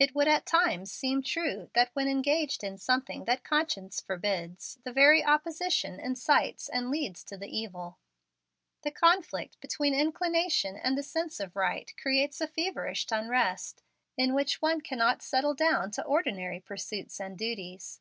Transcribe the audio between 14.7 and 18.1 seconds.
cannot settle down to ordinary pursuits and duties.